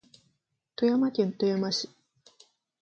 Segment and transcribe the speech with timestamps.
[0.75, 1.87] 富山県富山市